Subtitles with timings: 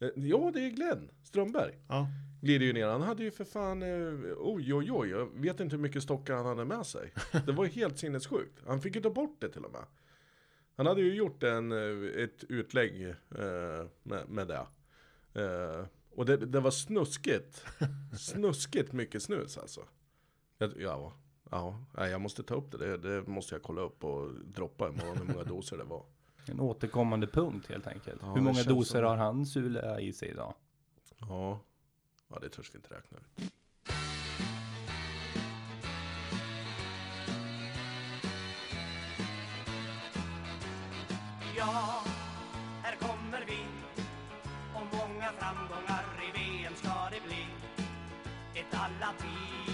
[0.00, 1.78] Eh, Ja, det är Glenn Strömberg.
[1.88, 2.08] Ja.
[2.42, 2.86] Glider ju ner.
[2.86, 6.34] Han hade ju för fan, eh, oj oj oj, jag vet inte hur mycket stockar
[6.34, 7.12] han hade med sig.
[7.46, 8.62] Det var ju helt sinnessjukt.
[8.66, 9.84] Han fick ju ta bort det till och med.
[10.76, 14.66] Han hade ju gjort en, eh, ett utlägg eh, med, med det.
[15.42, 17.64] Eh, och det, det var snuskigt.
[18.18, 19.84] Snuskigt mycket snus alltså.
[21.50, 22.78] Ja, ja, jag måste ta upp det.
[22.78, 22.96] det.
[22.96, 26.06] Det måste jag kolla upp och droppa imorgon hur många doser det var.
[26.48, 28.20] En återkommande punkt helt enkelt.
[28.22, 30.54] Ja, Hur många doser har han Sula i sig idag?
[31.18, 31.60] Ja,
[32.28, 33.52] ja det törs vi inte räkna ut.
[41.56, 42.02] Ja,
[42.82, 43.58] här kommer vi
[44.74, 47.46] och många framgångar i VM ska det bli.
[48.60, 49.67] Ett alla tiders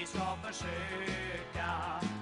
[0.00, 2.17] Vi ska försöka.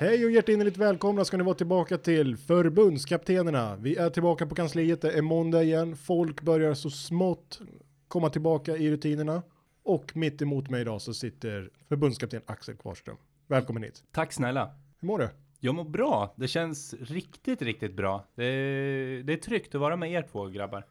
[0.00, 3.76] Hej och hjärtinnerligt välkomna ska ni vara tillbaka till förbundskaptenerna.
[3.76, 5.96] Vi är tillbaka på kansliet, det är måndag igen.
[5.96, 7.60] Folk börjar så smått
[8.08, 9.42] komma tillbaka i rutinerna.
[9.82, 13.16] Och mitt emot mig idag så sitter förbundskapten Axel Kvarström.
[13.46, 14.04] Välkommen hit.
[14.12, 14.70] Tack snälla.
[15.00, 15.28] Hur mår du?
[15.60, 16.34] Jag mår bra.
[16.36, 18.24] Det känns riktigt, riktigt bra.
[18.34, 20.86] Det är, det är tryggt att vara med er två grabbar.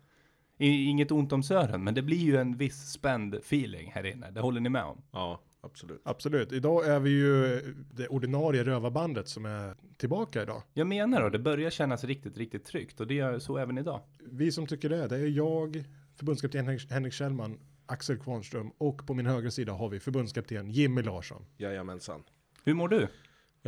[0.58, 4.32] Inget ont om Sören, men det blir ju en viss spänd feeling här inne.
[4.32, 5.02] Det håller ni med om?
[5.12, 6.02] Ja, absolut.
[6.04, 6.52] Absolut.
[6.52, 10.64] Idag är vi ju det ordinarie rövarbandet som är tillbaka idag.
[10.74, 14.02] Jag menar då, det börjar kännas riktigt, riktigt tryggt och det är så även idag.
[14.20, 15.84] Vi som tycker det, det är jag,
[16.16, 21.02] förbundskapten Henrik, Henrik Kjellman, Axel Kvarnström och på min högra sida har vi förbundskapten Jimmy
[21.02, 21.46] Larsson.
[21.58, 22.24] Jajamensan.
[22.64, 23.08] Hur mår du?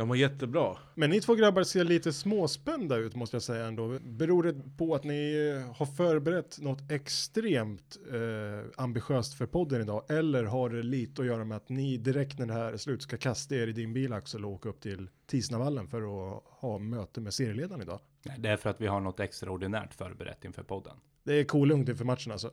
[0.00, 0.76] Jag mår jättebra.
[0.94, 3.98] Men ni två grabbar ser lite småspända ut måste jag säga ändå.
[4.00, 10.04] Beror det på att ni eh, har förberett något extremt eh, ambitiöst för podden idag?
[10.08, 13.02] Eller har det lite att göra med att ni direkt när det här är slut
[13.02, 16.78] ska kasta er i din bil Axel och åka upp till Tisnavallen för att ha
[16.78, 18.00] möte med serieledaren idag?
[18.22, 20.96] Nej, Det är för att vi har något extraordinärt förberett inför podden.
[21.22, 22.50] Det är kolugnt inför matchen alltså.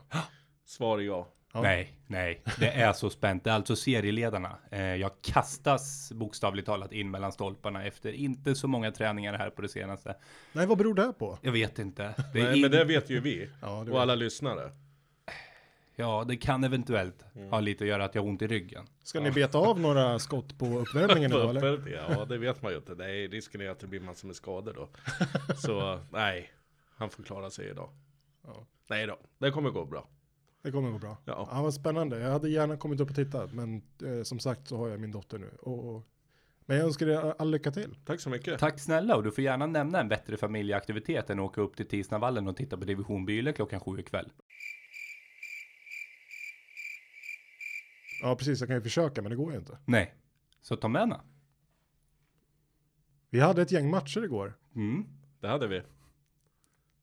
[0.65, 1.33] Svar är ja.
[1.57, 1.63] Ja.
[1.63, 3.43] Nej, nej, det är så spänt.
[3.43, 4.57] Det är alltså serieledarna.
[4.71, 9.61] Eh, jag kastas bokstavligt talat in mellan stolparna efter inte så många träningar här på
[9.61, 10.15] det senaste.
[10.53, 11.39] Nej, vad beror det här på?
[11.41, 12.13] Jag vet inte.
[12.33, 12.61] Nej, in...
[12.61, 13.49] men det vet ju vi.
[13.61, 14.71] Ja, det och vet alla lyssnare.
[15.95, 18.85] Ja, det kan eventuellt ha lite att göra att jag har ont i ryggen.
[19.03, 21.99] Ska ni beta av några skott på uppvärmningen idag eller?
[22.09, 22.95] Ja, det vet man ju inte.
[22.95, 24.89] Nej, risken är att det blir massor med skador då.
[25.55, 26.51] Så nej,
[26.95, 27.89] han får klara sig idag.
[28.43, 28.67] Ja.
[28.89, 30.07] Nej då, det kommer gå bra.
[30.67, 31.17] Det kommer gå bra.
[31.25, 31.49] Ja.
[31.51, 32.19] Ja, vad spännande.
[32.19, 35.11] Jag hade gärna kommit upp och tittat, men eh, som sagt så har jag min
[35.11, 35.49] dotter nu.
[35.61, 36.03] Och, och,
[36.65, 37.95] men jag önskar er all lycka till.
[38.05, 38.59] Tack så mycket.
[38.59, 41.87] Tack snälla och du får gärna nämna en bättre familjeaktivitet än att åka upp till
[41.87, 44.31] Tisnavallen och titta på Division Byle klockan sju ikväll.
[48.21, 48.59] Ja, precis.
[48.59, 49.77] Jag kan ju försöka, men det går ju inte.
[49.85, 50.13] Nej,
[50.61, 51.21] så ta med henne.
[53.29, 54.53] Vi hade ett gäng matcher igår.
[54.75, 55.05] Mm.
[55.39, 55.81] Det hade vi.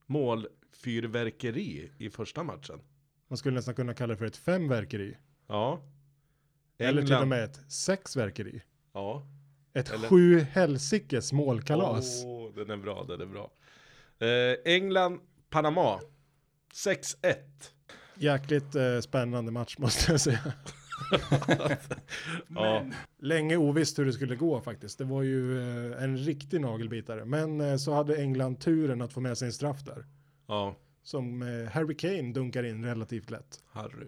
[0.06, 2.80] Målfyrverkeri i första matchen.
[3.28, 5.16] Man skulle nästan kunna kalla det för ett femverkeri.
[5.46, 5.80] Ja.
[6.78, 8.62] Eller till och England- med ett sexverkeri.
[8.92, 9.26] Ja.
[9.74, 12.22] Ett Eller- sju helsikes målkalas.
[12.24, 13.50] Åh, den är bra, den är bra.
[14.18, 15.20] Eh, England,
[15.50, 16.00] Panama.
[16.74, 17.36] 6-1.
[18.16, 20.41] Jäkligt eh, spännande match måste jag säga.
[22.48, 22.86] Ja.
[23.18, 24.98] Länge ovisst hur det skulle gå faktiskt.
[24.98, 25.58] Det var ju
[25.92, 27.24] eh, en riktig nagelbitare.
[27.24, 30.04] Men eh, så hade England turen att få med sig en straff där.
[30.46, 33.62] Ja, Som eh, Harry Kane dunkar in relativt lätt.
[33.66, 34.06] Harry.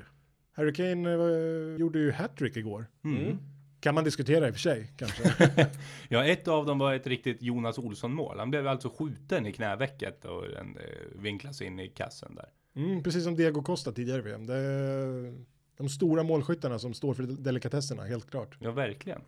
[0.52, 2.86] Harry Kane eh, gjorde ju hattrick igår.
[3.04, 3.38] Mm.
[3.80, 5.50] Kan man diskutera i och för sig kanske.
[6.08, 8.38] Ja, ett av dem var ett riktigt Jonas Olsson-mål.
[8.38, 12.48] Han blev alltså skjuten i knävecket och den eh, vinklas in i kassen där.
[12.82, 14.46] Mm, precis som Diego Costa tidigare i VM.
[14.46, 15.34] Det är
[15.76, 18.56] de stora målskyttarna som står för delikatesserna, helt klart.
[18.60, 19.20] Ja, verkligen.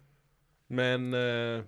[0.67, 1.65] Men eh,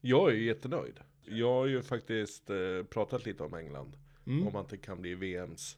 [0.00, 1.00] jag är ju jättenöjd.
[1.24, 2.56] Jag har ju faktiskt eh,
[2.90, 3.96] pratat lite om England.
[4.26, 4.46] Mm.
[4.48, 5.76] Om att det kan bli VMs.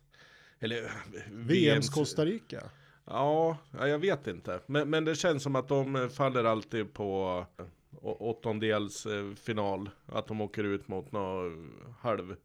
[0.61, 0.91] Eller eh,
[1.33, 2.63] VMs Costa Rica.
[3.05, 4.61] Ja, ja, jag vet inte.
[4.67, 7.65] Men, men det känns som att de faller alltid på eh,
[8.03, 9.87] å- åttondels eh.
[10.07, 11.53] Att de åker ut mot något
[12.01, 12.37] halv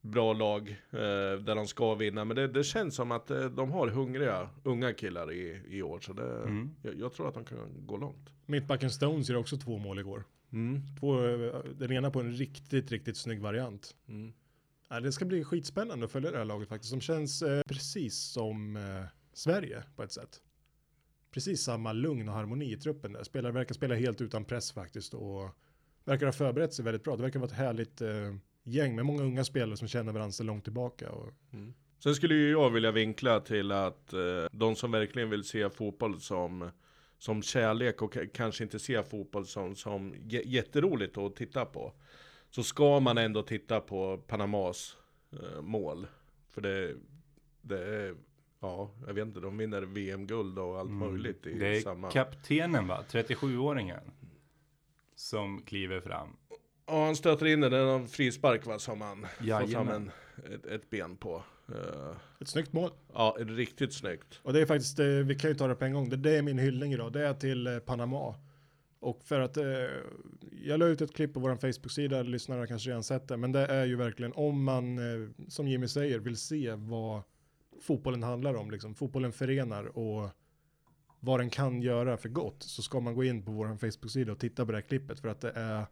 [0.00, 0.98] bra lag eh,
[1.40, 2.24] där de ska vinna.
[2.24, 3.26] Men det, det känns som att
[3.56, 6.00] de har hungriga unga killar i, i år.
[6.00, 6.70] Så det, Mm.
[6.82, 8.30] jag, jag tror att de kan gå långt.
[8.46, 10.24] Mittbacken Stones gör också två mål igår.
[10.52, 10.80] Mm.
[11.00, 11.16] Två,
[11.78, 13.94] den ena på en riktigt, riktigt snygg variant.
[14.08, 14.32] Mm.
[14.88, 18.18] Ja, det ska bli skitspännande att följa det här laget faktiskt, som känns eh, precis
[18.18, 20.42] som eh, Sverige på ett sätt.
[21.30, 23.22] Precis samma lugn och harmoni i truppen där.
[23.22, 25.50] Spelare verkar spela helt utan press faktiskt och
[26.04, 27.16] verkar ha förberett sig väldigt bra.
[27.16, 30.46] Det verkar vara ett härligt eh, gäng med många unga spelare som känner varandra sedan
[30.46, 31.10] långt tillbaka.
[31.10, 31.74] Och, mm.
[32.02, 34.20] Sen skulle ju jag vilja vinkla till att eh,
[34.52, 36.70] de som verkligen vill se fotboll som,
[37.18, 41.92] som kärlek och kanske inte se fotboll som, som jätteroligt att titta på.
[42.50, 44.96] Så ska man ändå titta på Panamas
[45.32, 46.06] eh, mål.
[46.50, 46.94] För det,
[47.62, 48.14] det är,
[48.60, 51.60] ja, jag vet inte, de vinner VM-guld och allt möjligt i Mm.
[51.60, 52.10] Det är samma.
[52.10, 54.00] kaptenen va, 37-åringen.
[55.14, 56.36] Som kliver fram.
[56.86, 59.46] Ja, han stöter in den, det är någon frispark va, som han får fram en,
[59.68, 60.10] Jajamän.
[60.54, 61.42] ett, ett ben på.
[61.68, 62.90] Eh, ett snyggt mål.
[63.12, 64.40] ja, riktigt snyggt.
[64.42, 66.38] Och det är faktiskt, eh, vi kan ju ta det på en gång, det, det
[66.38, 68.34] är min hyllning idag, det är till eh, Panama.
[69.00, 69.64] Och för att, eh,
[70.64, 73.66] jag la ut ett klipp på vår Facebook-sida, lyssnarna kanske redan sett det, men det
[73.66, 77.22] är ju verkligen om man, eh, som Jimmy säger, vill se vad
[77.80, 78.94] fotbollen handlar om, liksom.
[78.94, 80.30] Fotbollen förenar och
[81.20, 84.38] vad den kan göra för gott, så ska man gå in på vår Facebook-sida och
[84.38, 85.86] titta på det här klippet, för att det är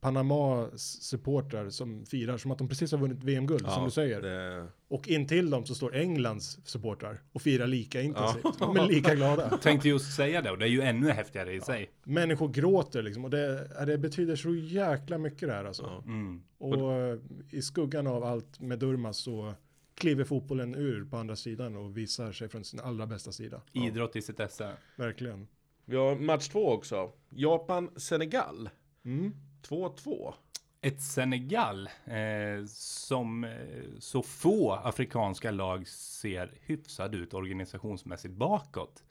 [0.00, 4.22] Panamas supportrar som firar som att de precis har vunnit VM-guld, som du säger.
[4.22, 8.58] Det, Och in till dem så står Englands supportrar och firar lika intensivt.
[8.58, 9.58] De är lika glada.
[9.58, 11.90] Tänkte just säga det och det är ju ännu häftigare i sig.
[12.04, 15.82] Människor gråter liksom och det, ja, det betyder så jäkla mycket det här alltså.
[15.82, 16.02] Ja.
[16.12, 16.42] Mm.
[16.58, 17.18] Och eh,
[17.50, 19.54] i skuggan av allt med Durmas så
[19.94, 23.60] kliver fotbollen ur på andra sidan och visar sig från sin allra bästa sida.
[23.72, 24.72] Idrott i sitt esse.
[24.96, 25.48] Verkligen.
[25.84, 27.12] Vi har match två också.
[27.30, 28.70] Japan-Senegal.
[29.04, 29.34] Mm.
[29.62, 30.34] 2-2.
[30.80, 33.50] Ett Senegal eh, som eh,
[33.98, 39.04] så få afrikanska lag ser hyfsad ut organisationsmässigt bakåt.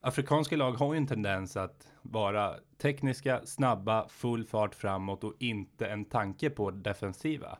[0.00, 5.86] Afrikanska lag har ju en tendens att vara tekniska, snabba, full fart framåt och inte
[5.86, 7.58] en tanke på defensiva.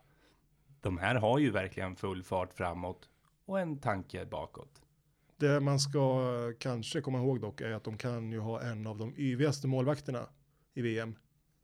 [0.81, 3.09] De här har ju verkligen full fart framåt
[3.47, 4.83] och en tanke bakåt.
[5.37, 6.21] Det man ska
[6.59, 10.29] kanske komma ihåg dock är att de kan ju ha en av de yvigaste målvakterna
[10.75, 11.17] i VM.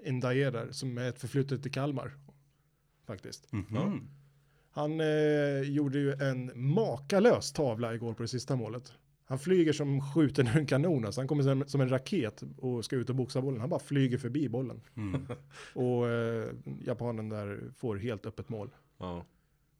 [0.06, 2.16] Ndaye där, som är ett förflutet i Kalmar.
[3.06, 3.52] Faktiskt.
[3.52, 4.08] Mhm.
[4.70, 8.92] Han eh, gjorde ju en makalös tavla igår på det sista målet.
[9.24, 12.84] Han flyger som skjuten ur en kanon, alltså han kommer som, som en raket och
[12.84, 13.60] ska ut och boxa bollen.
[13.60, 14.80] Han bara flyger förbi bollen.
[14.94, 15.26] Mm.
[15.74, 16.48] Och eh,
[16.84, 18.70] japanen där får helt öppet mål.
[18.98, 19.24] Ja.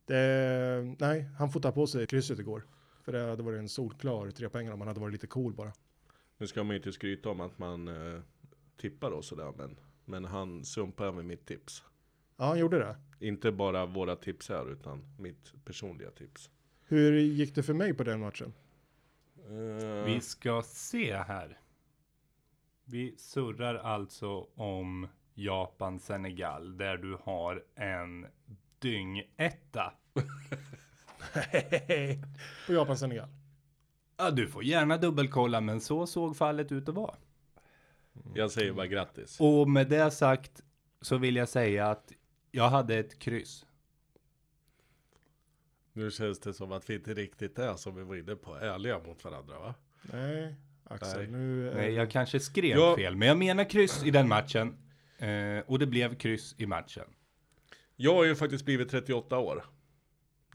[0.05, 2.67] Det, nej, han får ta på sig krysset igår.
[3.03, 5.73] För det hade varit en solklar trepoängare om han hade varit lite cool bara.
[6.39, 8.21] Nu ska man ju inte skryta om att man eh,
[8.77, 9.77] tippar och sådär, men,
[10.11, 11.85] men han sumpar över mitt tips.
[12.37, 12.97] Ja, han gjorde det.
[13.27, 16.51] Inte bara våra tips här, utan mitt personliga tips.
[16.87, 18.53] Hur gick det för mig på den matchen?
[19.39, 21.59] Eh, Vi ska se här.
[22.85, 28.27] Vi surrar alltså om Japan-Senegal där du har en
[28.79, 29.93] dyngetta.
[32.67, 33.29] på Japan-Senegal.
[34.17, 37.15] Ja, du får gärna dubbelkolla, men så såg fallet ut att vara.
[38.35, 39.41] Jag säger bara grattis.
[39.41, 40.63] Och med det sagt
[41.01, 42.13] så vill jag säga att
[42.51, 43.67] jag hade ett kryss.
[45.93, 48.99] Nu känns det som att vi inte riktigt är som vi var inne på, ärliga
[48.99, 49.75] mot varandra va?
[50.03, 51.27] Nej, Axel, Nej.
[51.31, 51.71] nu...
[51.71, 52.97] är- Nej, jag kanske skrev Ja.
[52.97, 54.77] fel, men jag menar kryss i den matchen.
[55.19, 57.05] Eh, och det blev kryss i matchen.
[57.97, 59.65] Jag har ju faktiskt blivit 38 år.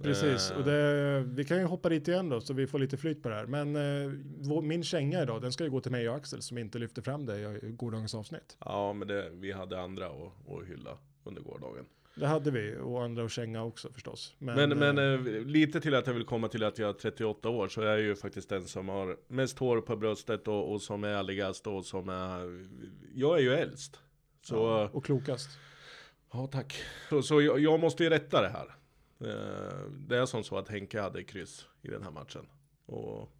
[0.03, 2.97] Precis, Eh, och det, vi kan ju hoppa dit igen då så vi får lite
[2.97, 3.45] flyt på det här.
[3.45, 6.57] Men eh, vår, min känga idag, den ska ju gå till mig och Axel som
[6.57, 8.57] inte lyfte fram det i gårdagens avsnitt.
[8.59, 11.85] Ja, men det, vi hade andra att, hylla under gårdagen.
[12.15, 14.35] Det hade vi och andra att känga också förstås.
[14.39, 17.49] Men, men, eh, eh, lite till att jag vill komma till att jag är 38
[17.49, 20.81] år så är jag ju faktiskt den som har mest hår på bröstet och, och
[20.81, 22.67] som är ärligast och som är...
[23.13, 23.99] Jag är ju äldst.
[24.41, 25.49] Så, ja, ja, och klokast.
[26.51, 26.75] tack.
[27.09, 28.75] Så, så jag, jag måste ju rätta det här.
[29.21, 32.47] Eh, Det är som så att Henke hade kryss i den här matchen.
[32.85, 33.31] Och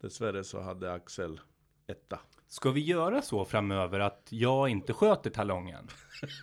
[0.00, 1.40] dessvärre så hade Axel
[1.86, 2.20] etta.
[2.48, 5.88] Ska vi göra så framöver att jag inte sköter talongen?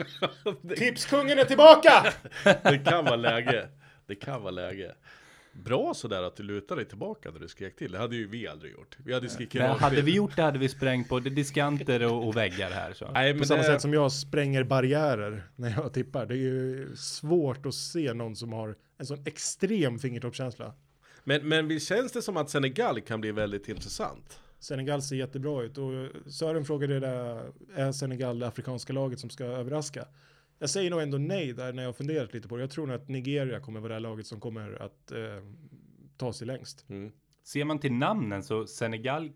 [0.77, 2.13] Tipskungen är tillbaka!
[2.63, 3.70] Det kan vara läge.
[4.06, 4.96] Det kan vara läge.
[5.63, 7.91] Bra sådär att du lutar dig tillbaka när du skrek till.
[7.91, 8.97] Det hade ju vi aldrig gjort.
[9.05, 12.27] Vi hade skrikit Men rakt hade vi gjort det hade vi sprängt både diskanter och,
[12.27, 12.93] och väggar här.
[12.93, 13.12] Så.
[13.12, 16.25] Nej, men På samma det, sätt som jag spränger barriärer när jag tippar.
[16.25, 20.74] Det är ju svårt att se någon som har en sån extrem fingertoppskänsla.
[21.24, 24.39] men, men visst känns det som att Senegal kan bli väldigt intressant?
[24.59, 25.91] Senegal ser jättebra ut och
[26.31, 30.05] Sören frågade där, är Senegal det afrikanska laget som ska överraska?
[30.59, 32.63] Jag säger nog ändå nej där när jag har funderat lite på det.
[32.63, 35.17] Jag tror nog att Nigeria kommer vara det här laget som kommer att eh,
[36.17, 36.85] ta sig längst.
[36.89, 37.12] Mm.
[37.43, 39.31] Ser man till namnen så Senegal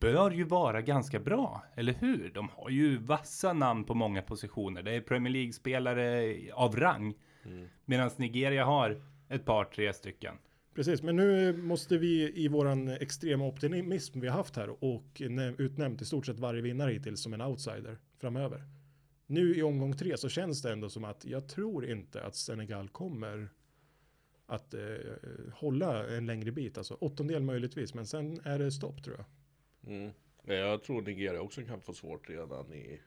[0.00, 2.30] bör ju vara ganska bra, eller hur?
[2.34, 4.82] De har ju vassa namn på många positioner.
[4.82, 7.14] Det är Premier League-spelare av rang.
[7.84, 10.34] Medan Nigeria har ett par, tre stycken.
[10.74, 15.54] Precis, men nu måste vi i våran extrema optimism vi har haft här och nä-
[15.58, 18.62] utnämnt i stort sett varje vinnare hittills som en outsider framöver.
[19.26, 22.88] Nu i omgång tre så känns det ändå som att jag tror inte att Senegal
[22.88, 23.48] kommer
[24.46, 24.80] att eh,
[25.54, 29.26] hålla en längre bit, alltså åttondel möjligtvis, men sen är det stopp tror jag.
[29.92, 30.12] Mm.
[30.44, 33.00] Ja, Jag tror Nigeria också kan få svårt redan i...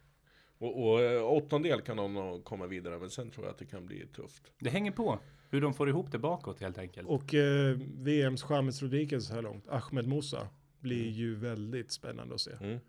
[0.58, 3.86] Och, och eh, åttondel kan de komma vidare, men sen tror jag att det kan
[3.86, 4.52] bli tufft.
[4.60, 5.20] Det hänger på
[5.50, 7.08] hur de får ihop det bakåt helt enkelt.
[7.08, 12.42] Och eh, VMs James Rodriguez så här långt, Ahmed Musa, blir ju väldigt spännande att
[12.42, 12.52] se.
[12.52, 12.80] Mm.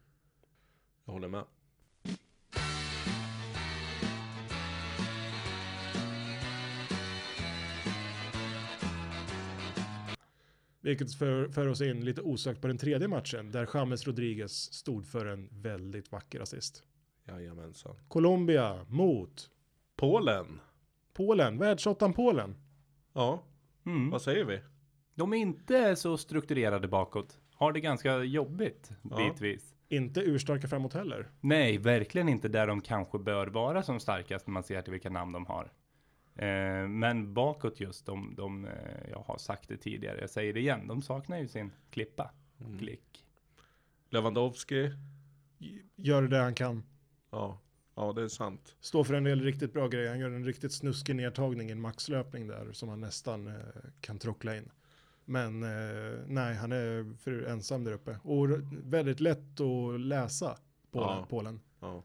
[1.05, 1.45] Jag håller med.
[10.81, 15.07] Vilket för, för oss in lite osökt på den tredje matchen där James Rodriguez stod
[15.07, 16.83] för en väldigt vacker assist.
[17.29, 17.97] Jajamensan.
[18.09, 19.51] Colombia mot
[19.97, 20.61] Polen.
[21.13, 22.57] Polen, världsåttan Polen.
[23.13, 23.43] Ja,
[23.87, 24.11] Mm.
[24.11, 24.61] vad säger vi?
[25.15, 27.39] De är inte så strukturerade bakåt.
[27.55, 29.17] Har det ganska jobbigt Ja.
[29.17, 29.75] bitvis.
[29.89, 31.29] Inte urstarka framåt heller.
[31.41, 35.11] Nej, verkligen inte där de kanske bör vara som starkast när man ser till vilka
[35.11, 35.73] namn de har.
[36.39, 40.61] Eh, men bakåt just, de, de eh, jag har sagt det tidigare, jag säger det
[40.61, 42.31] igen, de saknar ju sin klippa.
[42.61, 42.79] Mm.
[42.79, 43.25] Klick.
[44.11, 44.91] Lewandowski.
[45.97, 46.83] Gör det han kan.
[47.31, 47.61] Ja,
[47.95, 48.77] ja det är sant.
[48.81, 50.11] Står för en del riktigt bra grejer.
[50.11, 53.55] Han gör en riktigt snuskig nedtagning i en maxlöpning där som han nästan eh,
[54.01, 54.71] kan trockla in.
[55.25, 58.19] Men eh, nej, han är för ensam där uppe.
[58.23, 60.59] Och väldigt lätt att läsa
[60.91, 61.09] Polen.
[61.09, 61.27] Ja.
[61.31, 61.61] Polen.
[61.81, 62.03] Ja.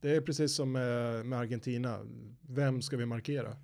[0.00, 1.98] Det är precis som med, med Argentina.
[2.40, 3.56] Vem ska vi markera?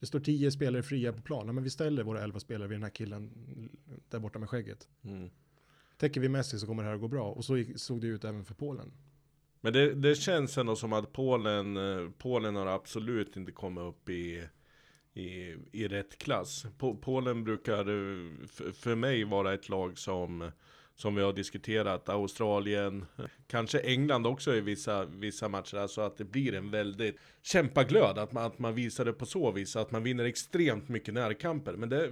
[0.00, 1.46] Det står tio spelare fria på plan.
[1.46, 3.30] Ja, men vi ställer våra elva spelare vid den här killen
[4.08, 4.88] där borta med skägget.
[5.04, 5.30] Mm.
[5.96, 7.30] Täcker vi Messi så kommer det här att gå bra.
[7.30, 8.92] Och så såg det ut även för Polen.
[9.60, 14.08] Men det, det känns ändå som att Polen, eh, Polen har absolut inte kommit upp
[14.08, 14.48] i,
[15.14, 16.66] i, i rätt klass.
[16.78, 20.50] Po, Polen brukar eh, för mig vara ett lag som,
[21.00, 22.08] som vi har diskuterat.
[22.08, 23.06] Australien,
[23.46, 25.76] kanske England också i vissa, vissa matcher.
[25.76, 28.18] Alltså att det blir en väldigt kämpaglöd.
[28.18, 29.76] Att man, att man visar det på så vis.
[29.76, 31.72] Att man vinner extremt mycket närkamper.
[31.72, 32.10] Men det,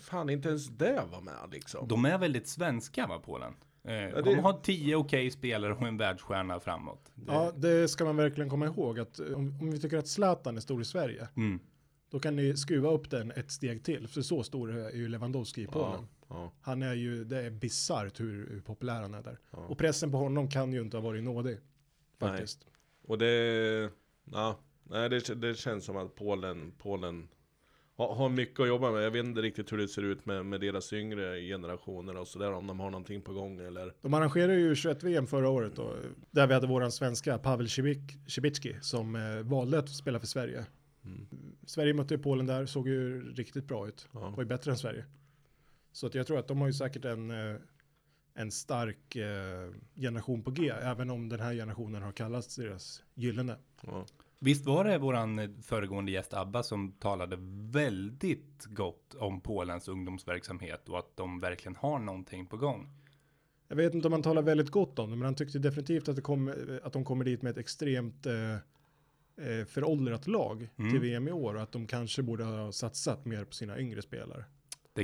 [0.00, 1.88] fan inte ens det var med liksom.
[1.88, 3.52] De är väldigt svenska va, Polen?
[3.84, 7.10] Eh, det- De har tio okej spelare och en världsstjärna framåt.
[7.14, 8.98] Det- Ja, det ska man verkligen komma ihåg.
[8.98, 11.28] Att eh, om, om vi tycker att Zlatan är stor i Sverige.
[11.36, 11.60] Mm.
[12.10, 14.08] Då kan ni skruva upp den ett steg till.
[14.08, 15.90] För så stor är ju Lewandowski i Polen.
[15.92, 16.19] ja,
[16.60, 19.38] Han är ju, det är bisarrt hur, hur populär han är där.
[19.50, 19.58] Ja.
[19.58, 21.58] Och pressen på honom kan ju inte ha varit nådig.
[22.18, 22.66] Faktiskt.
[23.02, 23.90] Och det,
[24.32, 27.28] ja, nej, det, det känns som att Polen, Polen
[27.96, 29.02] har, har mycket att jobba med.
[29.04, 32.52] Jag vet inte riktigt hur det ser ut med, med deras yngre generationer och sådär,
[32.52, 33.94] om de har någonting på gång eller.
[34.02, 35.96] De arrangerade ju 21-VM förra året då,
[36.30, 37.68] där vi hade våran svenska Pavel
[38.26, 40.66] Cibicki som eh, valde att spela för Sverige.
[41.04, 41.26] Mm.
[41.66, 44.08] Sverige mötte Polen där, såg ju riktigt bra ut.
[44.12, 44.30] Ja.
[44.30, 45.04] var ju bättre än Sverige.
[45.92, 47.56] Så att jag tror att de har ju säkert en, eh,
[48.34, 53.56] en stark eh, generation på G, även om den här generationen har kallats deras gyllene.
[53.82, 54.06] Ja.
[54.38, 57.36] Visst var det våran eh, föregående gäst Abba som talade
[57.72, 62.88] väldigt gott om Polens ungdomsverksamhet och att de verkligen har någonting på gång.
[63.68, 66.16] Jag vet inte om man talar väldigt gott om det, men han tyckte definitivt att,
[66.16, 70.90] det kom, att de kommer dit med ett extremt eh, föråldrat lag Mm.
[70.90, 74.02] till VM i år och att de kanske borde ha satsat mer på sina yngre
[74.02, 74.44] spelare.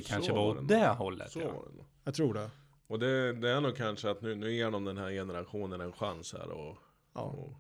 [0.00, 1.30] Det kanske Så var var åt det hållet.
[1.30, 1.46] Så ja.
[1.52, 1.84] var det.
[2.04, 2.50] Jag tror det.
[2.86, 5.92] Och det, det är nog kanske att nu, nu ger de den här generationen en
[5.92, 6.78] chans här och,
[7.14, 7.20] Ja.
[7.20, 7.52] och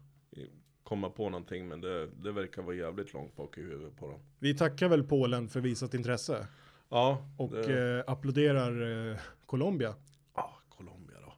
[0.82, 1.68] komma på någonting.
[1.68, 4.20] Men det, det verkar vara jävligt långt bak i huvudet på dem.
[4.38, 6.46] Vi tackar väl Polen för visat intresse
[6.88, 9.94] Ja, och det, eh, applåderar eh, Colombia.
[10.34, 11.32] ja, Colombia då.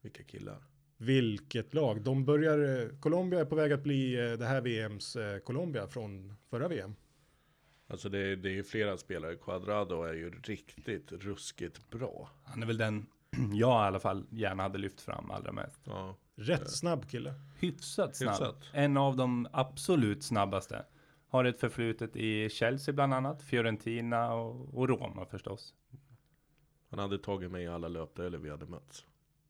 [0.00, 0.58] Vilka killar.
[0.96, 2.02] Vilket lag.
[2.02, 5.86] De börjar, eh, Colombia är på väg att bli eh, det här VMs eh, Colombia
[5.86, 6.94] från förra VM.
[7.90, 9.36] Alltså det, det är ju flera spelare.
[9.36, 12.30] Quadrado är ju riktigt ruskigt bra.
[12.44, 13.06] Han är väl den
[13.52, 15.80] jag i alla fall gärna hade lyft fram allra mest.
[15.84, 17.34] Ja, Rätt snabb kille.
[17.58, 18.30] Hyfsat snabb.
[18.30, 18.64] Hyfsat.
[18.72, 20.84] En av de absolut snabbaste.
[21.28, 25.74] Har ett förflutet i Chelsea bland annat, Fiorentina och, och Roma förstås.
[26.90, 29.06] han hade tagit mig i alla löpdueller vi hade mötts.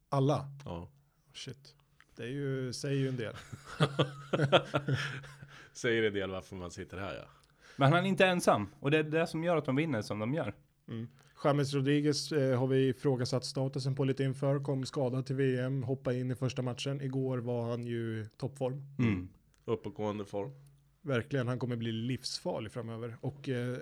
[0.09, 0.45] Alla.
[0.65, 0.87] Ja.
[1.33, 1.75] Shit.
[2.15, 3.35] Det är ju, säger ju en del.
[5.73, 7.40] Säger en del varför man sitter här ja.
[7.81, 10.19] Men han är inte ensam och det är det som gör att de vinner som
[10.19, 10.55] de gör.
[10.87, 11.07] Mm.
[11.43, 14.63] James Rodriguez eh, har vi ifrågasatt statusen på lite inför.
[14.63, 17.01] Kom skadad till VM, hoppa in i första matchen.
[17.01, 18.83] Igår var han ju toppform.
[18.99, 19.29] Mm.
[19.65, 20.51] Uppåtgående form.
[21.01, 23.17] Verkligen, han kommer bli livsfarlig framöver.
[23.21, 23.77] Och eh,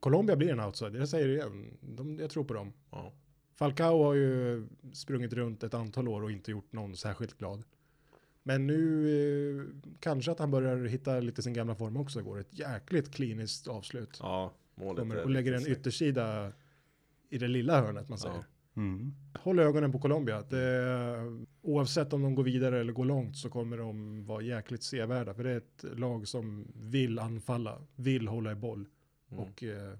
[0.00, 1.76] Colombia blir en outsider, jag säger det igen.
[1.80, 2.72] De, jag tror på dem.
[2.90, 3.12] Ja.
[3.54, 7.64] Falcao har ju sprungit runt ett antal år och inte gjort någon särskilt glad.
[8.46, 9.08] Men nu
[9.58, 9.64] eh,
[10.00, 12.22] kanske att han börjar hitta lite sin gamla form också.
[12.22, 14.18] Går ett jäkligt kliniskt avslut.
[14.22, 16.52] Ja, målet Kommer och lägger en yttersida
[17.30, 18.28] i det lilla hörnet man Ja.
[18.30, 18.44] säger.
[18.76, 19.14] Mm.
[19.34, 20.42] Håll ögonen på Colombia.
[20.42, 20.82] Det,
[21.62, 25.34] oavsett om de går vidare eller går långt så kommer de vara jäkligt sevärda.
[25.34, 28.88] För det är ett lag som vill anfalla, vill hålla i boll.
[29.30, 29.44] Mm.
[29.44, 29.98] Och eh,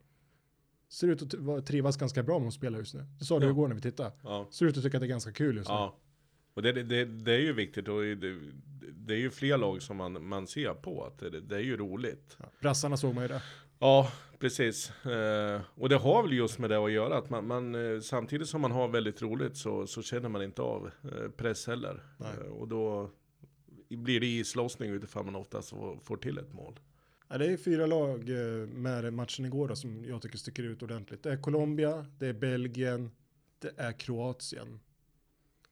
[0.89, 1.23] ser ut
[1.59, 3.05] att trivas ganska bra med att spela just nu.
[3.19, 3.51] Det sa du Ja.
[3.53, 4.13] igår när vi tittade.
[4.23, 4.47] Ja.
[4.51, 5.75] Ser ut att tycka att det är ganska kul just nu.
[5.75, 5.97] Ja.
[6.57, 8.39] Och det, det, det är ju viktigt och det,
[8.93, 11.77] det är ju fler lag som man, man ser på att det, det är ju
[11.77, 12.37] roligt.
[12.39, 12.45] Ja.
[12.61, 13.43] Brassarna såg man ju det.
[13.79, 15.07] Ja, precis.
[15.07, 18.49] Eh, och det har väl just med det att göra att man, man eh, samtidigt
[18.49, 22.03] som man har väldigt roligt så, så känner man inte av eh, press heller.
[22.21, 23.11] Eh, och då
[23.89, 26.81] blir det islossning utifrån man oftast får, får till ett mål.
[27.29, 30.83] Ja, det är fyra lag eh, med matchen igår då, som jag tycker sticker ut
[30.83, 31.23] ordentligt.
[31.23, 33.11] Det är Colombia, det är Belgien,
[33.59, 34.81] det är Kroatien.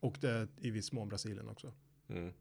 [0.05, 1.73] Och det är i viss mån Brasilien också.
[2.09, 2.33] Mm.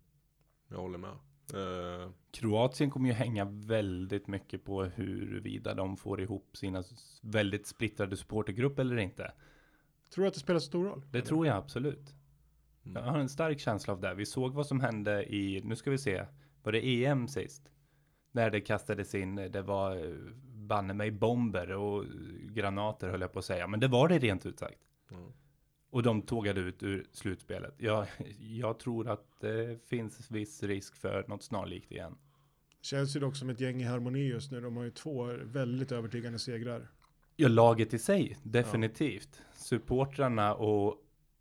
[0.69, 1.11] Jag håller med.
[1.55, 6.85] Eh, Kroatien kommer ju hänga väldigt mycket på huruvida de får ihop sina
[7.23, 9.33] väldigt splittrade supportergrupp eller inte.
[10.15, 11.03] Tror du att det spelar stor roll?
[11.11, 12.15] Det tror jag absolut.
[12.85, 13.05] Mm.
[13.05, 14.15] Jag har en stark känsla av det.
[14.15, 16.27] Vi såg vad som hände i, nu ska vi se,
[16.63, 17.71] var det EM sist?
[18.33, 20.17] När det kastades in, det var
[20.67, 22.05] banne mig bomber och
[22.49, 24.81] granater höll jag på att säga, men det var det rent ut sagt.
[25.11, 25.33] Mm.
[25.95, 27.75] Och de tågade ut ur slutspelet.
[27.79, 28.07] Jag,
[28.39, 32.15] jag tror att det finns viss risk för något snarlikt igen.
[32.83, 34.61] Känns ju dock som ett gäng i harmoni just nu.
[34.61, 36.89] De har ju två väldigt övertygande segrar.
[37.37, 39.43] Ja, laget i sig, definitivt.
[39.57, 40.97] Supportrarna och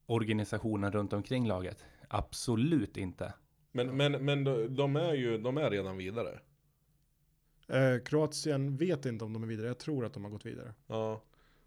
[0.05, 3.33] organisationen runt omkring laget, absolut inte.
[3.71, 6.39] Men, men, men de, de är ju de är redan vidare.
[7.67, 9.67] Eh, Kroatien vet inte om de är vidare.
[9.67, 10.73] Jag tror att de har gått vidare.
[10.87, 11.21] Ja.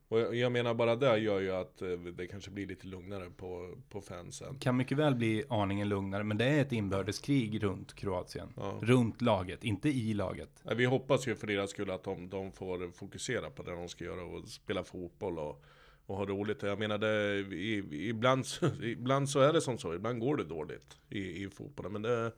[0.08, 3.74] Och jag, menar bara det gör ju att eh, det kanske blir lite lugnare på,
[3.88, 4.58] på fansen.
[4.58, 8.48] Kan mycket väl bli aningen lugnare, men det är ett inbördeskrig runt Kroatien.
[8.56, 8.78] Ja.
[8.82, 10.64] Runt laget, inte i laget.
[10.76, 14.04] Vi hoppas ju för deras skull att de, de får fokusera på det de ska
[14.04, 15.64] göra och spela fotboll och,
[16.06, 16.62] och ha roligt.
[16.62, 18.44] Jag menar, det, i, ibland,
[18.82, 21.92] ibland så är det som så, ibland går det dåligt i, i fotbollen.
[21.92, 22.32] Men det,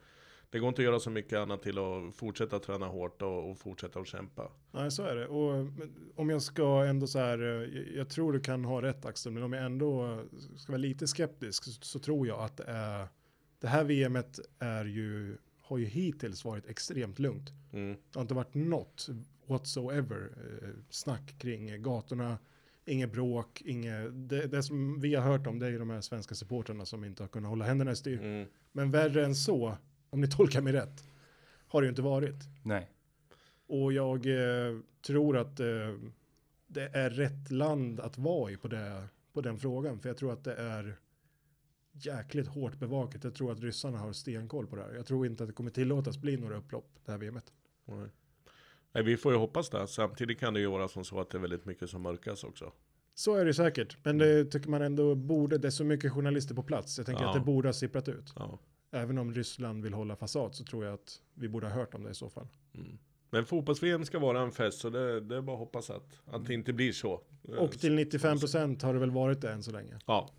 [0.50, 3.58] det går inte att göra så mycket annat till att fortsätta träna hårt och, och
[3.58, 4.50] fortsätta att kämpa.
[4.72, 5.26] Nej, så är det.
[5.26, 5.66] Och
[6.16, 9.42] om jag ska ändå så här, eh, jag- tror du kan ha rätt Axel, men
[9.42, 10.22] om jag ändå
[10.56, 13.08] ska vara lite skeptisk så, så tror jag att det är,
[13.60, 17.50] det här VMet är ju, har ju hittills varit extremt lugnt.
[17.72, 17.92] Mm.
[18.12, 19.08] Det har inte varit något
[19.46, 20.30] whatsoever
[20.62, 22.38] eh, snack kring gatorna,
[22.86, 26.00] inget bråk, inget, det, det som vi har hört om det är ju de här
[26.00, 28.20] svenska supportrarna som inte har kunnat hålla händerna i styr.
[28.22, 28.48] Mm.
[28.72, 29.76] Men värre än så,
[30.10, 31.04] om ni tolkar mig rätt,
[31.68, 32.44] har det ju inte varit.
[32.62, 32.90] Nej.
[33.66, 35.66] Och jag eh, tror att eh,
[36.66, 40.00] det är rätt land att vara i på, det, på den frågan.
[40.00, 40.96] För jag tror att det är
[41.92, 43.24] jäkligt hårt bevakat.
[43.24, 44.94] Jag tror att ryssarna har stenkoll på det här.
[44.94, 47.52] Jag tror inte att det kommer tillåtas bli några upplopp det här VMet.
[47.84, 48.08] Nej.
[48.92, 49.86] Nej, vi får ju hoppas det.
[49.86, 52.72] Samtidigt kan det ju vara som så att det är väldigt mycket som mörkas också.
[53.14, 53.96] Så är det säkert.
[54.04, 56.98] Men det tycker man ändå borde, det är så mycket journalister på plats.
[56.98, 57.28] Jag tänker Ja.
[57.28, 58.32] att det borde ha sipprat ut.
[58.36, 58.58] Ja.
[58.90, 62.02] Även om Ryssland vill hålla fasad så tror jag att vi borde ha hört om
[62.02, 62.46] det i så fall.
[62.74, 62.98] Mm.
[63.30, 66.46] Men fotbolls-VM ska vara en fest, så det, det är bara att hoppas att, att
[66.46, 67.20] det inte blir så.
[67.58, 69.98] Och till 95 procent har det väl varit det än så länge.
[70.06, 70.30] Ja.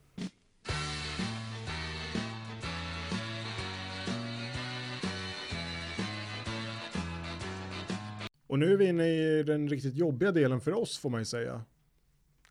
[8.48, 11.26] Och nu är vi inne i den riktigt jobbiga delen för oss får man ju
[11.26, 11.62] säga.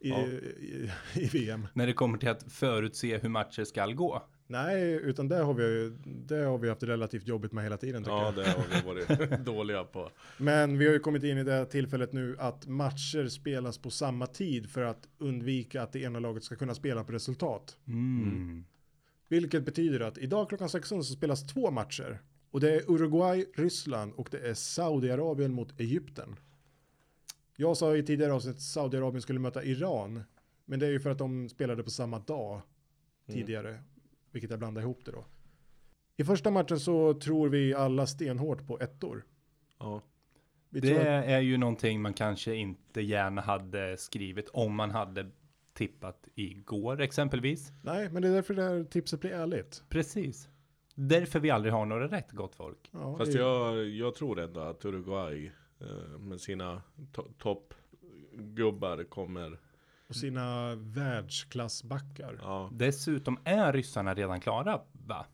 [0.01, 0.27] I, Ja.
[0.27, 1.67] i, i VM.
[1.73, 4.23] När det kommer till att förutse hur matcher ska gå.
[4.51, 8.03] Nej, utan det har vi ju, det har vi haft relativt jobbigt med hela tiden
[8.03, 8.35] tycker ja, jag.
[8.35, 10.11] det har vi varit dåliga på.
[10.39, 13.91] Men vi har ju kommit in i det här tillfället nu att matcher spelas på
[13.91, 17.77] samma tid för att undvika att det ena laget ska kunna spela på resultat.
[17.87, 18.65] Mm.
[19.29, 22.23] Vilket betyder att idag klockan 16 så spelas två matcher.
[22.51, 26.37] Och det är Uruguay, Ryssland och det är Saudiarabien mot Egypten.
[27.57, 30.23] Jag sa i tidigare avsnitt att Saudiarabien skulle möta Iran.
[30.65, 32.61] Men det är ju för att de spelade på samma dag
[33.27, 33.79] tidigare.
[34.31, 35.25] Vilket jag blandade ihop det då.
[36.17, 39.25] I första matchen så tror vi alla stenhårt på ettor.
[39.79, 40.03] Ja.
[40.71, 45.31] Vi Det att, är ju någonting man kanske inte gärna hade skrivit om man hade
[45.75, 47.73] tippat igår exempelvis.
[47.83, 49.83] nej, men det är därför det här tipset blir ärligt.
[49.89, 50.49] Precis.
[50.95, 52.91] Därför vi aldrig har några rätt, gott folk.
[52.93, 59.59] Ja, Fast det- jag, jag tror ändå att Uruguay eh, med sina to- toppgubbar kommer.
[60.09, 62.39] Och sina världsklassbackar.
[62.43, 62.71] Ja.
[62.73, 65.27] Dessutom är ryssarna redan klara, va?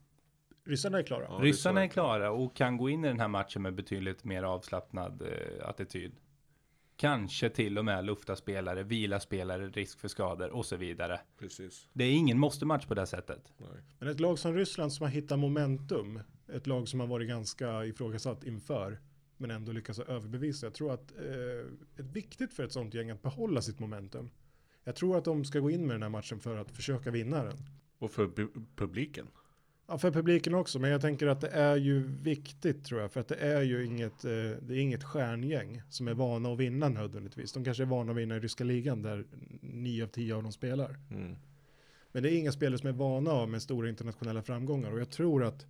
[0.66, 1.24] Ryssarna är klara.
[1.28, 4.42] Ja, ryssarna är klara och kan gå in i den här matchen med betydligt mer
[4.42, 6.12] avslappnad eh, attityd.
[6.96, 11.20] Kanske till och med lufta spelare, vila spelare, risk för skador och så vidare.
[11.38, 11.88] Precis.
[11.92, 13.52] Det är ingen måste-match på det sättet.
[13.56, 13.82] Nej.
[13.98, 17.84] Men ett lag som Ryssland som har hittat momentum, ett lag som har varit ganska
[17.84, 19.00] ifrågasatt inför,
[19.36, 20.66] men ändå lyckas överbevisa.
[20.66, 21.24] Jag tror att eh,
[21.96, 24.30] det är viktigt för ett sånt gäng att behålla sitt momentum.
[24.84, 27.44] Jag tror att de ska gå in med den här matchen för att försöka vinna
[27.44, 27.56] den.
[27.98, 29.26] Och för pu- publiken.
[29.86, 33.20] Ja, för publiken också, men jag tänker att det är ju viktigt tror jag, för
[33.20, 34.30] att det är ju inget, eh,
[34.62, 37.52] det är inget stjärngäng som är vana att vinna nödvändigtvis.
[37.52, 39.24] De kanske är vana att vinna i ryska ligan där
[39.60, 40.96] nio av tio av dem spelar.
[41.10, 41.36] Mm.
[42.12, 45.10] Men det är inga spelare som är vana av med stora internationella framgångar och jag
[45.10, 45.66] tror att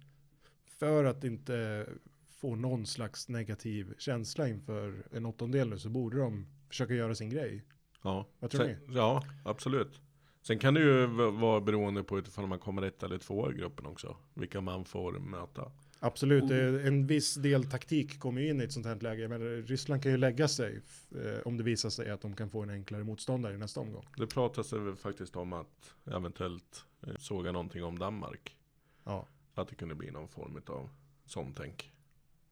[0.66, 1.86] för att inte
[2.30, 7.30] få någon slags negativ känsla inför en åttondel nu så borde de försöka göra sin
[7.30, 7.64] grej.
[8.04, 8.26] Ja.
[8.38, 10.00] Vad tror Sen, ja, absolut.
[10.42, 13.86] Sen kan det ju vara beroende på utifrån man kommer ett eller två i gruppen
[13.86, 14.16] också.
[14.34, 15.72] Vilka man får möta.
[16.00, 19.28] Absolut, det är en viss del taktik kommer ju in i ett sånt här läge.
[19.28, 20.80] Men Ryssland kan ju lägga sig
[21.14, 24.04] eh, om det visar sig att de kan få en enklare motståndare i nästa omgång.
[24.16, 28.56] Det pratas det väl faktiskt om att eventuellt eh, såga någonting om Danmark.
[29.04, 29.26] Ja.
[29.54, 30.88] Att det kunde bli någon form av
[31.26, 31.92] sånt tänk.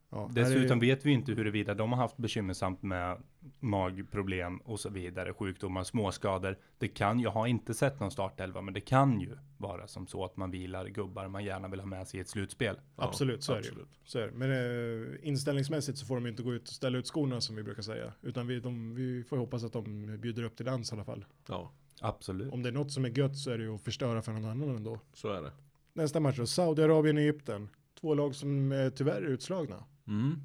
[0.09, 3.17] Ja, här är- Dessutom vet vi inte huruvida de har haft bekymmersamt med
[3.59, 6.57] magproblem och så vidare, sjukdomar, småskador.
[6.77, 10.25] Det kan, jag har inte sett någon startelva, men det kan ju vara som så
[10.25, 12.79] att man vilar gubbar man gärna vill ha med sig i ett slutspel.
[12.95, 13.69] Ja, Absolut, så är det ju.
[13.69, 13.99] absolut.
[14.03, 14.31] Så är det.
[14.33, 17.63] Men eh, inställningsmässigt så får de inte gå ut och ställa ut skorna som vi
[17.63, 18.13] brukar säga.
[18.21, 21.25] Utan vi, de, vi får hoppas att de bjuder upp till dans i alla fall.
[21.47, 22.53] Ja, Absolut.
[22.53, 24.45] Om det är något som är gött så är det ju att förstöra för någon
[24.45, 24.99] annan ändå.
[25.13, 25.51] så är det.
[25.93, 27.69] Nästa match då, Saudiarabien och Egypten.
[28.01, 29.83] Två lag som eh, tyvärr är utslagna.
[30.07, 30.35] Mm.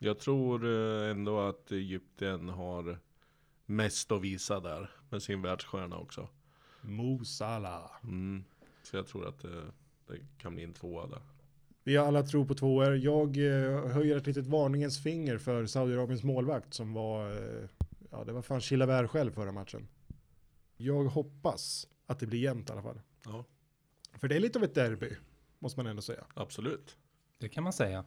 [0.00, 2.98] Jag tror eh, ändå att Egypten har
[3.66, 4.90] mest att visa där.
[5.10, 6.28] Med sin världsstjärna också.
[6.82, 7.90] Mo Salah.
[8.02, 8.44] Mm.
[8.82, 9.62] Så jag tror att det,
[10.06, 11.22] det kan bli en tvåa där.
[11.84, 12.96] Vi har alla tro på tvåor.
[12.96, 17.68] Jag eh, höjer ett litet varningens finger för Saudiarabiens målvakt som var, eh,
[18.10, 19.88] ja det var fan Chilavert själv förra matchen.
[20.76, 23.00] Jag hoppas att det blir jämnt i alla fall.
[23.24, 23.44] Ja,
[24.18, 25.10] För det är lite av ett derby,
[25.58, 26.24] måste man ändå säga.
[26.34, 26.96] absolut.
[27.38, 28.04] Det kan man säga.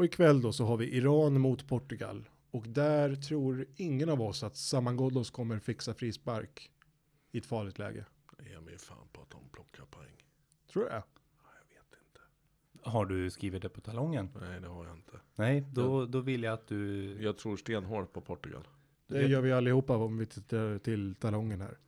[0.00, 2.28] Och ikväll då så har vi Iran mot Portugal.
[2.50, 6.70] Och där tror ingen av oss att Saman Ghoddos kommer fixa frispark
[7.32, 8.04] i ett farligt läge.
[8.52, 10.24] Jag mig fan på att de plockar poäng.
[10.72, 10.94] Tror jag.
[10.94, 11.02] Ja,
[11.44, 12.20] Jag vet inte.
[12.90, 14.28] Har du skrivit det på talongen?
[14.40, 15.20] Nej, det har jag inte.
[15.34, 17.16] Nej, då, då vill jag att du...
[17.22, 18.68] Jag tror stenhårt på Portugal.
[19.06, 21.78] Det gör vi allihopa om vi tittar till talongen här.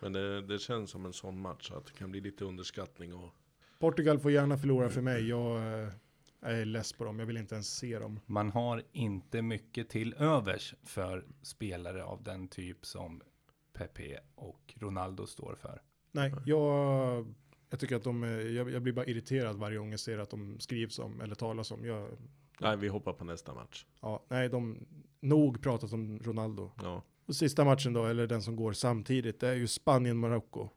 [0.00, 3.30] Men det, det känns som en sån match att det kan bli lite underskattning och
[3.78, 5.28] Portugal får gärna förlora för mig.
[5.28, 5.60] Jag
[6.46, 7.18] eh, är less på dem.
[7.18, 8.20] Jag vill inte ens se dem.
[8.26, 13.22] Man har inte mycket till övers för spelare av den typ som
[13.72, 15.82] Pepe och Ronaldo står för.
[16.12, 17.34] Nej, jag,
[17.70, 20.60] jag tycker att de, jag, jag blir bara irriterad varje gång jag ser att de
[20.60, 21.84] skrivs om eller talas om.
[21.84, 22.08] Jag,
[22.60, 23.86] Nej, vi hoppar på nästa match.
[24.00, 24.86] ja, nej, de
[25.20, 26.70] nog pratat om Ronaldo.
[26.82, 30.68] Ja, Och sista matchen då, eller den som går samtidigt, det är ju Spanien-Marocko.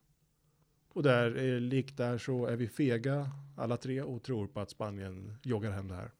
[0.93, 4.69] Och där, eh, likt där så är vi fega alla tre och tror på att
[4.69, 6.11] Spanien joggar hem det här.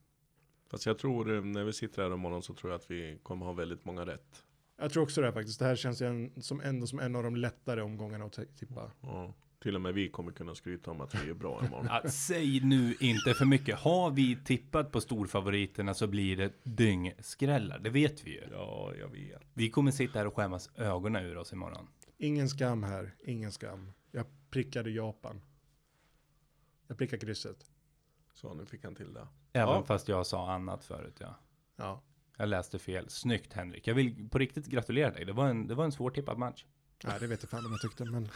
[0.72, 3.46] fast jag tror eh, när vi sitter här imorgon så tror jag att vi kommer
[3.46, 4.44] ha väldigt många rätt.
[4.78, 5.60] Jag tror också det här faktiskt.
[5.60, 8.92] Det här känns en, som ändå som en av de lättare omgångarna att tippa.
[9.02, 11.86] Ja, till och med vi kommer kunna skryta om att vi är bra imorgon.
[12.04, 13.80] Ja, säg nu inte för mycket.
[13.80, 17.80] Har vi tippat på storfavoriterna så blir det dyngskrällar.
[17.80, 18.44] Det vet vi ju.
[18.52, 19.42] Ja, jag vet.
[19.54, 21.88] Vi kommer sitta här och skämmas ögonen ur oss imorgon.
[22.18, 23.92] Ingen skam här, ingen skam.
[24.50, 25.42] Jag prickade Japan.
[26.88, 27.72] Jag prickar krysset.
[28.34, 29.28] Så nu fick han till det.
[29.54, 29.84] Även Ja.
[29.84, 31.36] fast jag sa annat förut, ja.
[31.76, 32.02] Ja.
[32.38, 33.10] Jag läste fel.
[33.10, 33.88] Snyggt Henrik.
[33.88, 35.26] Jag vill på riktigt gratulera dig.
[35.26, 36.66] Det var en, det var en svårtippad match.
[37.04, 38.30] Nej, det vet jag fan om jag tyckte, men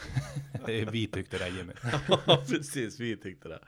[0.92, 1.72] Vi tyckte det Jimmy.
[2.26, 3.00] Ja, precis.
[3.00, 3.58] Vi tyckte det.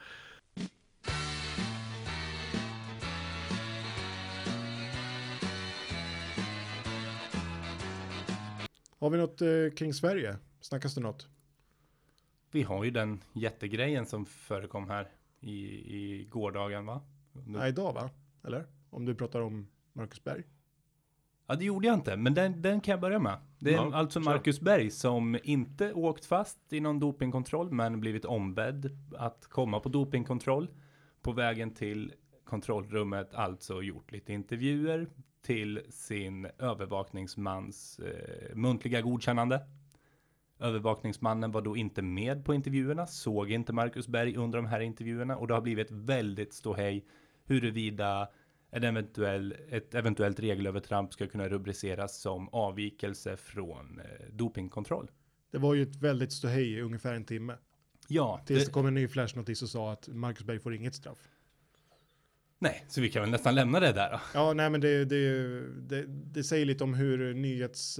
[8.98, 10.36] har vi något eh, kring Sverige?
[10.60, 11.28] Snackas det något?
[12.56, 15.08] Vi har ju den jättegrejen som förekom här
[15.40, 15.56] i,
[15.96, 17.00] i gårdagen va?
[17.46, 18.10] Nej, idag va?
[18.44, 18.66] Eller?
[18.90, 20.42] Om du pratar om Marcus Berg?
[21.46, 23.38] Ja, det gjorde jag inte, men den, den kan jag börja med.
[23.58, 24.20] Det är Ja, alltså.
[24.20, 29.88] Marcus Berg som inte åkt fast i någon dopingkontroll, men blivit ombedd att komma på
[29.88, 30.68] dopingkontroll.
[31.22, 32.12] På vägen till
[32.44, 35.06] kontrollrummet, alltså gjort lite intervjuer
[35.42, 39.60] till sin övervakningsmans eh, muntliga godkännande.
[40.60, 45.36] Övervakningsmannen var då inte med på intervjuerna, såg inte Marcus Berg under de här intervjuerna
[45.36, 47.04] och det har blivit väldigt ståhej
[47.44, 48.28] huruvida
[48.70, 55.10] en eventuell, ett eventuellt regelövertramp ska kunna rubriceras som avvikelse från eh, dopingkontroll.
[55.50, 57.56] Det var ju ett väldigt ståhej i ungefär en timme.
[58.08, 60.94] Ja, Tills det det, kom en ny flashnotis och sa att Marcus Berg får inget
[60.94, 61.18] straff.
[62.58, 64.20] Nej, så vi kan väl nästan lämna det där då.
[64.34, 67.98] Ja, nej men det, det, det, det säger lite om hur nyhets...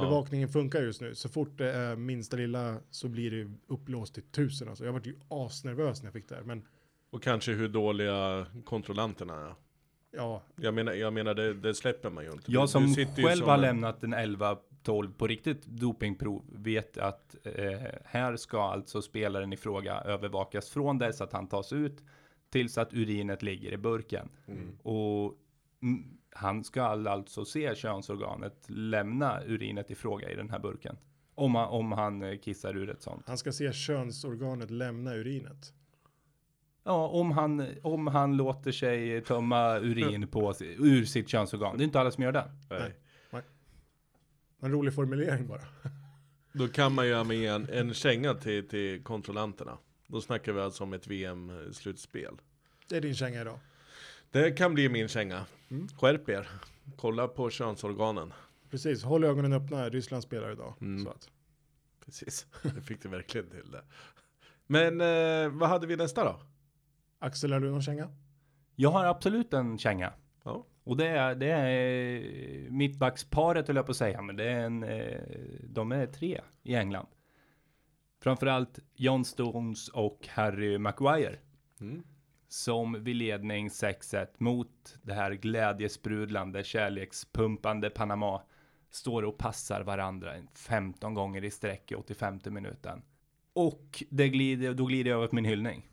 [0.00, 1.14] Bevakningen funkar just nu.
[1.14, 4.68] Så fort det är minsta lilla så blir det upplåst till tusen.
[4.68, 4.84] Alltså.
[4.84, 6.42] Jag var ju asnervös när jag fick det här.
[6.42, 6.62] Men
[7.10, 9.54] Och kanske hur dåliga kontrollanterna är.
[10.10, 12.52] ja, Jag menar, jag menar det, det släpper man ju inte.
[12.52, 17.80] Jag som själv som har en- lämnat en 11-12 på riktigt dopingprov vet att eh,
[18.04, 22.02] här ska alltså spelaren i fråga övervakas från dess att han tas ut
[22.50, 24.28] tills att urinet ligger i burken.
[24.46, 24.78] Mm.
[24.82, 25.34] Och
[26.34, 30.96] han ska alltså se könsorganet lämna urinet i fråga i den här burken.
[31.34, 33.24] Om han, om han eh, kissar ur ett sånt.
[33.26, 35.72] han ska se könsorganet lämna urinet.
[36.84, 41.76] Ja, om han, om han låter sig tömma urin på, ur sitt könsorgan.
[41.78, 42.50] Det är inte alla som gör det.
[42.70, 42.92] Nej.
[44.60, 45.62] En rolig formulering bara.
[46.52, 49.78] Då kan man ju ha med en, en känga till, till kontrollanterna.
[50.06, 52.34] Då snackar vi alltså om ett VM-slutspel.
[52.88, 53.58] Det är din känga idag.
[54.34, 55.46] Det kan bli min känga.
[55.70, 55.88] Mm.
[55.88, 56.48] Skärp er.
[56.96, 58.32] Kolla på könsorganen.
[58.70, 59.88] Precis, håll ögonen öppna.
[59.88, 60.74] Ryssland spelar idag.
[60.80, 61.04] Mm.
[61.04, 61.30] Så att,
[62.04, 63.82] Precis, det fick du verkligen till det.
[64.66, 66.40] Men eh, vad hade vi nästa då?
[67.18, 68.08] Axel, har du någon känga?
[68.74, 70.12] Jag har absolut en känga.
[70.44, 70.66] Ja.
[70.84, 74.82] Och det är, det är mittbacksparet höll jag på att säga, men det är en,
[74.82, 75.20] eh,
[75.62, 77.06] de är tre i England.
[78.22, 81.38] Framförallt John Stones och Harry Maguire.
[81.80, 82.04] Mm.
[82.48, 88.42] Som vid ledning 6-1 mot det här glädjesprudlande, kärlekspumpande Panama
[88.90, 93.02] står och passar varandra en 15 gånger i sträck i 85 minuten.
[93.52, 95.90] Och det glider, då glider jag över på min hyllning.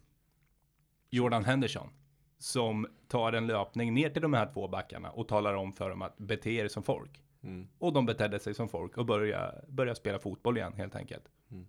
[1.09, 1.89] Jordan Henderson.
[2.37, 6.01] Som tar en löpning ner till de här två backarna och talar om för dem
[6.01, 7.23] att bete er som folk.
[7.43, 7.67] Mm.
[7.79, 11.23] Och de betedde sig som folk och började, började spela fotboll igen helt enkelt.
[11.51, 11.67] Mm.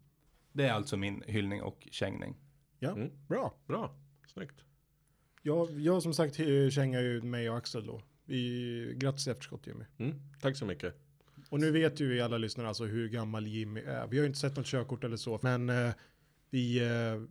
[0.53, 2.37] Det är alltså min hyllning och kängning.
[2.79, 3.11] Ja, Mm.
[3.29, 3.55] bra.
[3.67, 3.95] Bra,
[4.27, 4.65] snyggt.
[5.43, 8.03] Jag, jag som sagt eh, kängar ju mig och Axel då.
[8.25, 9.85] Vi, grattis i efterskott Jimmy.
[9.99, 10.15] Mm.
[10.41, 10.95] Tack så mycket.
[11.49, 14.07] Och nu vet ju vi alla lyssnare alltså hur gammal Jimmy är.
[14.07, 15.91] Vi har ju inte sett något körkort eller så, men eh,
[16.51, 17.23] vi eh,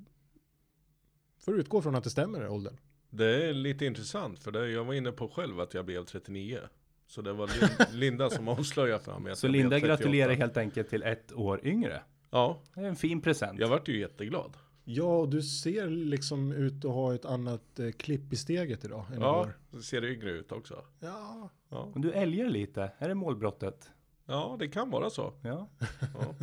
[1.39, 2.77] får utgå från att det stämmer åldern.
[3.09, 6.59] Det är lite intressant för det, jag var inne på själv att jag blev 39.
[7.07, 9.87] Så det var Lin- Linda som avslöjade för mig att Så jag blev Linda 38.
[9.97, 12.01] gratulerar helt enkelt till ett år yngre.
[12.31, 13.59] Ja, Det är en fin present.
[13.59, 14.57] jag vart ju jätteglad.
[14.95, 19.21] Ja, du ser liksom ut att ha ett annat eh, klipp i steget idag än
[19.21, 19.57] Ja, igår.
[19.71, 20.85] det ser yngre ut också.
[20.99, 21.89] Ja, Ja.
[21.93, 22.91] Men du älgar lite.
[22.97, 23.91] Är det målbrottet?
[24.25, 25.33] ja, det kan vara så.
[25.43, 25.69] Ja.
[26.01, 26.35] Ja.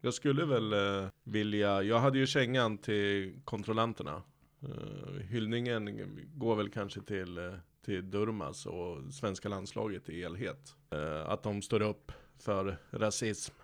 [0.00, 4.22] Jag skulle väl eh, vilja, jag hade ju kängan till kontrollanterna.
[4.62, 7.52] Eh, hyllningen går väl kanske till, eh,
[7.84, 10.74] till Durmas och svenska landslaget i helhet.
[10.90, 13.54] Eh, att de står upp för rasism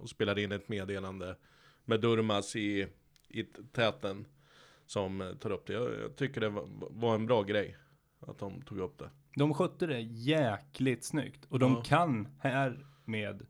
[0.00, 1.36] och spelar in ett meddelande
[1.84, 2.86] med Durmas i,
[3.28, 4.26] i täten
[4.86, 5.72] som eh, tar upp det.
[5.72, 7.76] Jag, jag tycker det var, var en bra grej
[8.20, 9.10] att de tog upp det.
[9.36, 11.44] De skötte det jäkligt snyggt.
[11.48, 11.82] Och de Ja.
[11.84, 13.46] kan här med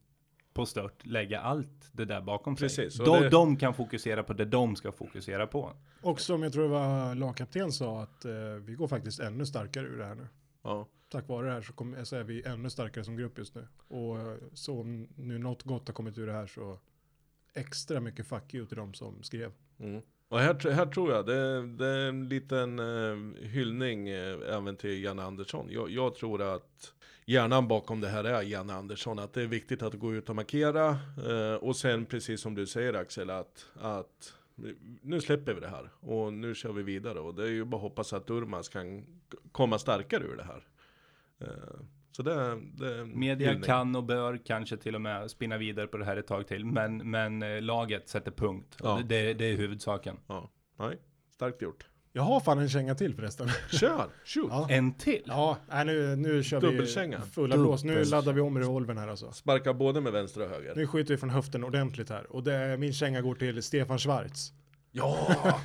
[0.52, 2.64] på stört lägga allt det där bakom sig.
[2.68, 5.72] Precis, och De, det- de kan fokusera på det de ska fokusera på.
[6.02, 8.32] och som jag tror det var lagkapten sa att eh,
[8.64, 10.26] vi går faktiskt ännu starkare ur det här nu.
[10.62, 13.54] Ja, Tack vare det här så, kom, så är vi ännu starkare som grupp just
[13.54, 13.66] nu.
[13.88, 16.78] Och eh, så om nu något gott har kommit ur det här så
[17.54, 19.52] extra mycket fuck you till de som skrev.
[19.78, 20.02] Mm.
[20.28, 25.02] Och här, här tror jag det, det är en liten eh, hyllning eh, även till
[25.02, 25.66] Janne Andersson.
[25.70, 29.18] Jag, jag tror att hjärnan bakom det här är Janne Andersson.
[29.18, 30.88] Att det är viktigt att gå ut och markera.
[31.28, 34.34] Eh, och sen precis som du säger Axel att, att
[35.02, 37.20] nu släpper vi det här och nu kör vi vidare.
[37.20, 39.06] Och det är ju bara att hoppas att Durmaz kan
[39.52, 40.66] komma starkare ur det här.
[41.40, 41.80] Eh,
[42.18, 43.64] så det, det Media hyllning.
[43.64, 46.64] kan och bör kanske till och med spinna vidare på det här ett tag till.
[46.64, 48.76] Men, men eh, laget sätter punkt.
[48.82, 49.00] Ja.
[49.04, 50.16] Det, det är huvudsaken.
[50.26, 50.96] Ja, nej,
[51.34, 51.86] starkt gjort.
[52.12, 53.48] Jag har fan en känga till förresten.
[53.70, 54.48] Kör, shoot!
[54.50, 54.66] Ja.
[54.70, 55.22] En till?
[55.26, 57.20] Ja, nej, nu, nu kör vi Dubbelkänga.
[57.20, 57.84] fulla blås.
[57.84, 59.32] Nu laddar vi om revolvern här alltså.
[59.32, 60.74] Sparka både med vänster och höger.
[60.76, 62.32] Nu skjuter vi från höften ordentligt här.
[62.32, 64.52] Och det, min känga går till Stefan Schwarz.
[64.92, 65.28] Ja!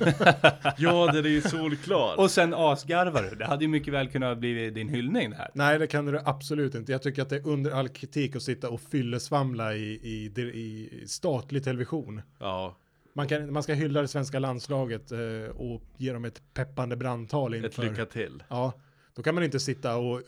[0.78, 2.18] ja, det är ju solklart.
[2.18, 3.36] Och sen asgarvar du.
[3.36, 5.50] Det hade ju mycket väl kunnat bli din hyllning det här.
[5.54, 6.92] Nej, det kan du absolut inte.
[6.92, 11.04] Jag tycker att det är under all kritik att sitta och fyllesvamla i, i, i
[11.06, 12.22] statlig television.
[12.38, 12.76] Ja,
[13.12, 15.18] Man, kan, man ska hylla det svenska landslaget eh,
[15.56, 17.82] och ge dem ett peppande brandtal ett inför.
[17.82, 18.42] lycka till.
[18.48, 18.72] Ja,
[19.14, 20.22] då kan man inte sitta och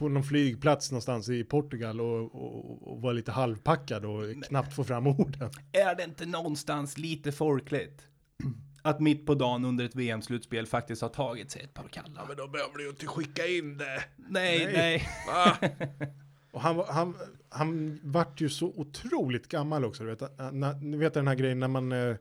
[0.00, 4.84] på någon flygplats någonstans i Portugal och, och, och vara lite halvpackad och knappt få
[4.84, 5.50] fram orden.
[5.72, 8.02] Är det inte någonstans lite folkligt?
[8.82, 12.24] Att mitt på dagen under ett VM-slutspel faktiskt har tagit sig ett par kalla.
[12.28, 14.04] Men då behöver du ju inte skicka in det.
[14.16, 15.08] Nej, Nej.
[15.26, 15.82] nej.
[16.52, 17.14] Och han, var- han,
[17.48, 20.04] han vart ju så otroligt gammal också.
[20.04, 22.16] Du vet, när, ni vet den här grejen när man, eh,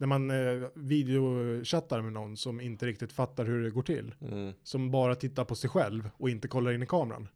[0.00, 4.14] när man eh, videochattar med någon som inte riktigt fattar hur det går till.
[4.20, 4.52] Mm.
[4.62, 7.28] Som bara tittar på sig själv och inte kollar in i kameran.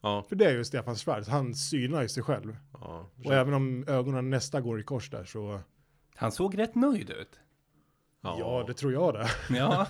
[0.00, 0.24] Ja.
[0.28, 2.56] För det är ju Stefan Schwarz, han synar ju sig själv.
[2.72, 3.10] ja.
[3.24, 5.60] Och även om ögonen nästa går i kors där så,
[6.14, 7.40] Han såg rätt nöjd ut.
[8.22, 9.28] ja, det tror jag det.
[9.56, 9.86] Ja,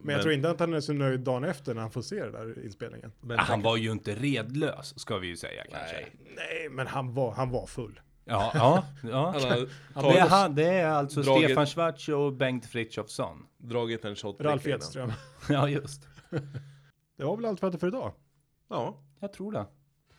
[0.00, 2.24] Men jag tror inte att han är så nöjd dagen efter när han får se
[2.24, 3.12] det där inspelningen.
[3.20, 5.96] Men han var ju inte redlös, ska vi ju säga kanske.
[5.96, 6.12] Nej.
[6.36, 8.00] Nej, men han var, han var full.
[8.28, 9.34] Ja, ja, ja.
[9.94, 13.46] Han har Det är, han, det är alltså dragit- Stefan Schwarz och Bengt Frithiofsson.
[13.58, 14.40] dragit en shot.
[14.40, 14.66] Ralf.
[14.66, 15.12] Edström.
[15.48, 16.08] Ja, just.
[17.16, 18.12] Det var väl allt vi hade för idag.
[18.68, 18.96] Ja.
[19.20, 19.66] Jag tror det.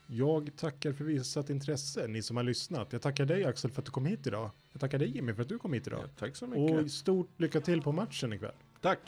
[0.08, 2.94] Jag tackar för visat intresse, ni som har lyssnat.
[2.94, 4.50] Jag tackar dig Axel för att du kom hit idag.
[4.72, 6.00] Jag tackar dig Jimmy för att du kom hit idag.
[6.04, 6.10] ja.
[6.20, 6.80] Tack så mycket.
[6.86, 8.52] Och stort lycka till på matchen ikväll.
[8.82, 9.00] Tack.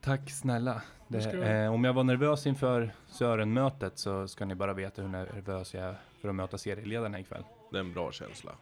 [0.00, 0.82] Tack snälla.
[1.08, 5.74] Det, eh, om jag var nervös inför Sören-mötet så ska ni bara veta hur nervös
[5.74, 7.44] jag är för att möta serieledarna ikväll.
[7.72, 8.52] Det är en bra känsla.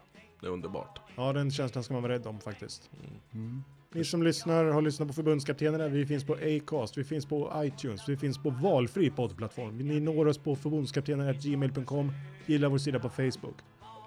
[0.40, 1.00] Det är underbart.
[1.16, 2.90] Ja, den känslan ska man vara rädd om faktiskt.
[3.32, 3.62] Mm.
[3.92, 5.88] Ni som lyssnar har lyssnat på förbundskaptenerna.
[5.88, 9.78] Vi finns på Acast, vi finns på iTunes, vi finns på valfri poddplattform.
[9.78, 12.12] Ni når oss på förbundskaptenerna.gmail.com.
[12.46, 13.56] Gilla vår sida på Facebook.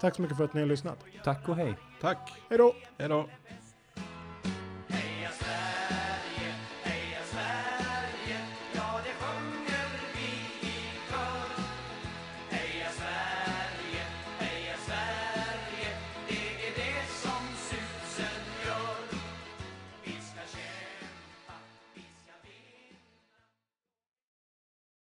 [0.01, 1.05] Tack så mycket för att ni har lyssnat.
[1.23, 1.73] Tack och hej.
[2.01, 2.31] Tack.
[2.49, 2.75] Hej då!
[2.97, 3.29] Hej då.